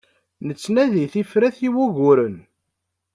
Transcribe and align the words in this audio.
Nettnadi 0.47 1.05
tifrat 1.13 1.57
i 1.67 1.69
wuguren. 1.73 2.37